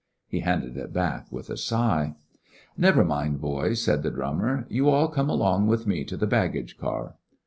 [0.27, 2.15] He handed it back with a sigh.
[2.75, 4.65] "Never mind, boys," said the drummer.
[4.67, 7.17] "You all come along with me to the baggage car."